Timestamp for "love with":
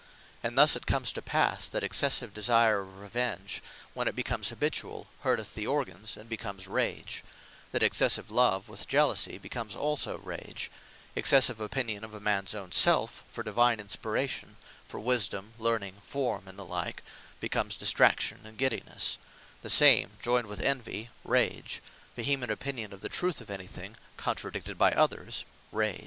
8.31-8.87